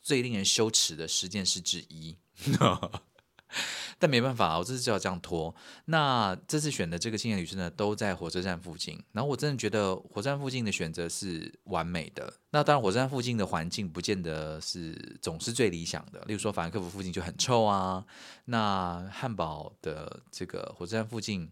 [0.00, 2.16] 最令人羞耻的十件事之一。
[3.98, 5.54] 但没办法，我这次就要这样拖。
[5.84, 9.00] 那这次选的这个青年旅社呢，都在火车站附近。
[9.12, 12.32] 然后我真的觉得火车站附近的选择是完美的。
[12.50, 16.20] 那当然，火车站附近的环境不见得是总是最理想的。
[16.26, 18.04] 例如说，法兰克福附近就很臭啊。
[18.46, 21.50] 那汉堡的这个火车站附近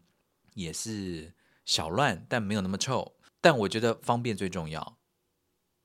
[0.55, 1.32] 也是
[1.64, 3.14] 小乱，但没有那么臭。
[3.40, 4.98] 但我觉得方便最重要，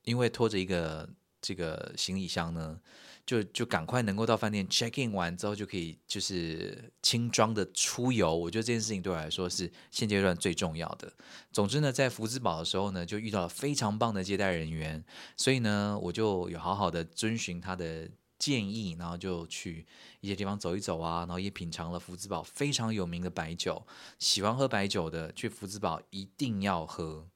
[0.04, 1.10] 因为拖着一个
[1.42, 2.80] 这个行李箱呢。
[3.26, 11.12] 就就赶快能够到饭店 check in 完之后就可以就是轻装的出游，我觉得这件事情对我来说是现阶段最重要的。
[11.52, 15.04] 总之呢，在福兹堡的时候呢，就遇到了非常棒的接待人员，
[15.36, 18.08] 所以呢，我就有好好的遵循他的
[18.38, 19.86] 建议，然后就去
[20.22, 23.86] 一些地方走一走啊，然后也品尝了福兹堡非常有名的白酒。
[24.20, 27.28] 喜欢喝白酒的去福兹堡一定要喝。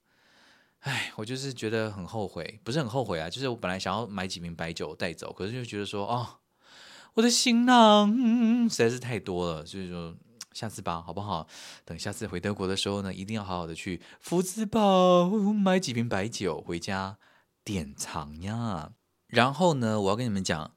[0.81, 6.39] 唉，我就是觉得很后悔，不是很后悔啊，就是我本来想要买几瓶白酒带走，可是就觉得说，哦，
[7.15, 10.15] 我的行囊实在是太多了，所以说
[10.53, 11.47] 下次吧，好不好？
[11.83, 17.17] 等下次回德国的时候呢，一定要好好的去福兹堡买几瓶白酒回家
[17.63, 18.93] 典藏呀。
[19.27, 20.71] 然后呢，我要跟你们讲，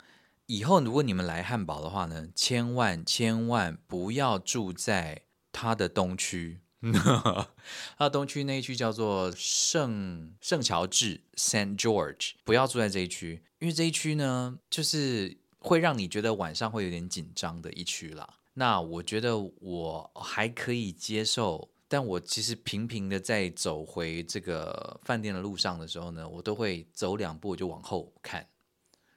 [0.47, 5.23] 以后如果你们来汉堡的话呢，千万千万不要住在
[5.53, 6.61] 它的东区。
[7.99, 18.29] 那东区那一区叫做圣圣乔治 （Saint George），不要住在这一区，因为这一区呢，就是会让你觉得晚上会有点紧张的一区啦。
[18.55, 28.45] 那我觉得我还可以接受，但我其实频频的在走回这个饭店的路上的时候呢，我都会走两步就往后看，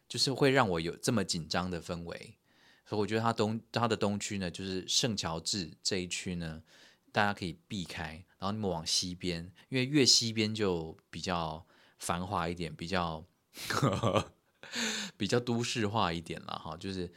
[0.07, 2.37] 就是会让我有这么紧张的氛围。
[2.85, 6.61] 所以我觉得它东它的东区呢，就是圣乔治这一区呢。
[7.15, 11.65] 大家可以避开，然后你们往西边，因为越西边就比较
[11.97, 13.23] 繁华一点，比较
[15.15, 17.09] 比较都市化一点了哈，就是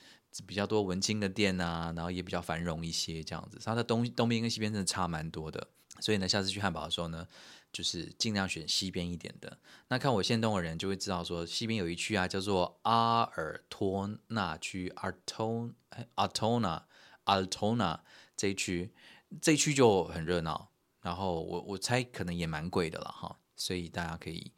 [0.46, 3.58] 比较多文青的店啊，然后也比较繁荣一些这样子。
[3.64, 5.66] 它的东东边跟西边真的差蛮多的，
[5.98, 7.26] 所以呢，下次去汉堡的时候呢，
[7.72, 9.58] 就是尽量选西边一点的。
[9.88, 18.02] 那看我现动的人就会知道说，西边有一区啊，叫做阿尔托纳区 （Arton） 哎，Artona，Artona
[18.36, 18.92] 这一区。
[19.40, 24.52] 这一区就很热闹，然后我我猜可能也蛮贵的了哈，所以大家可以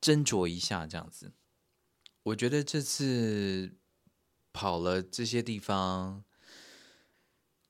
[0.00, 1.32] 斟酌一下这样子。
[2.24, 3.76] 我觉得这次
[4.52, 6.24] 跑了这些地方，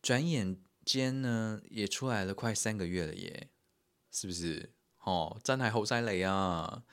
[0.02, 3.50] 转眼间呢也出来了快三个月了耶，
[4.10, 4.74] 是不是？
[5.04, 6.84] 哦，站台猴塞雷啊！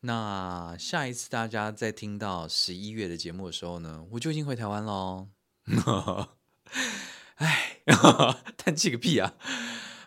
[0.00, 5.28] 那下一次大家在听到十一月的节目的时候呢，我就已经回台湾喽。
[7.36, 7.80] 唉，
[8.56, 9.34] 叹气个屁啊！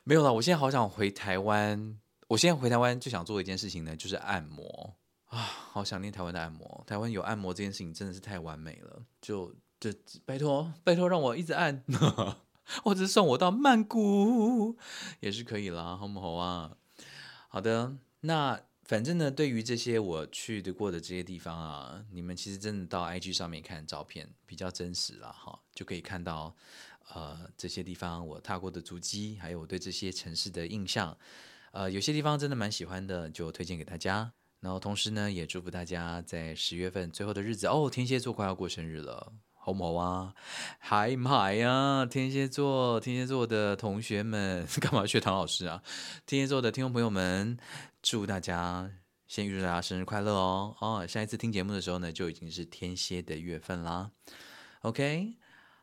[0.04, 2.00] 没有了，我现在好想回台湾。
[2.28, 5.38] 我现在回台湾就想做一件事情呢，就是按摩啊，
[5.72, 6.84] 好想念台湾的按摩。
[6.88, 9.92] 台湾有按摩这件事情真的是太完美了，就就
[10.26, 11.84] 拜托拜托让我一直按，
[12.84, 14.76] 或者送我到曼谷
[15.20, 16.72] 也是可以啦，好不好啊？
[17.48, 26.56] 好的，那反正呢，对于这些我去的过的这些地方啊，你们其实真的到 IG 上面看照片比较真实了哈，就可以看到。
[27.14, 31.18] 呃，这些地方我踏过的足迹，还有我对这些城市的印象，
[31.72, 34.32] 呃，有些地方真的蛮喜欢的，就推荐给大家。
[34.60, 40.34] 然后同时呢，也祝福大家在十月份最后的日子哦，天蝎座快要过生日了，好唔好啊？
[40.80, 42.06] 嗨唔嗨啊？
[42.06, 45.82] 天蝎座，天蝎座的同学们， 干嘛学唐老师啊？
[46.26, 47.58] 天蝎座的听众朋友们，
[48.02, 48.92] 祝大家
[49.28, 50.76] 先预祝大家生日快乐哦！
[50.82, 54.12] 哦，下一次听节目的时候呢，就已经是天蝎的月份啦。
[54.82, 55.36] OK，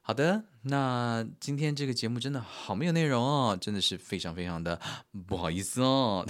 [0.07, 4.81] 好的，那今天这个节目真的好没有内容哦，真的是非常非常的
[5.27, 6.25] 不好意思哦。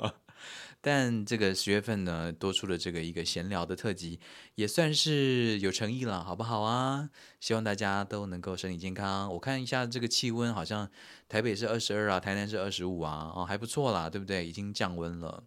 [0.80, 4.18] 但这个十月份呢，多出了这个一个闲聊的特辑，
[4.54, 7.10] 也算是有诚意了，好不好啊？
[7.40, 9.30] 希望大家都能够身体健康。
[9.34, 10.88] 我看一下这个气温，好像
[11.28, 14.46] 台北是二十二啊，台南是二十五啊，哦，还不错啦，对不对？
[14.46, 15.44] 已经降温了。